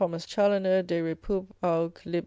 [0.27, 1.45] Chaloner de repub.
[1.61, 1.99] Aug.
[2.05, 2.19] lib.